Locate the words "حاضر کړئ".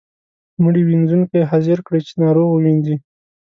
1.51-2.01